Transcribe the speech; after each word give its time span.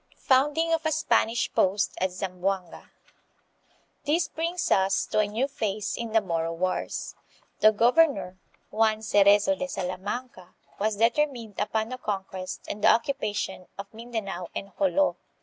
Founding 0.17 0.73
of 0.73 0.83
a 0.83 0.91
Spanish 0.91 1.53
Post 1.53 1.93
at 2.01 2.09
Zarriboanga. 2.09 2.89
This 4.05 4.27
brings 4.29 4.71
us 4.71 5.05
to 5.05 5.19
a 5.19 5.27
new 5.27 5.47
phase 5.47 5.95
in 5.95 6.11
the 6.11 6.21
Moro 6.21 6.51
wars. 6.53 7.13
The 7.59 7.71
gover 7.71 8.11
nor, 8.11 8.39
Juan 8.71 9.03
Cerezo 9.03 9.53
de 9.55 9.67
Salamanca, 9.67 10.55
was 10.79 10.95
determined 10.95 11.59
upon 11.59 11.89
the 11.89 11.99
conquest 11.99 12.61
and 12.67 12.83
the 12.83 12.87
occupation 12.89 13.67
of 13.77 13.93
Mindanao 13.93 14.47
and 14.55 14.71
Jolo. 14.75 15.17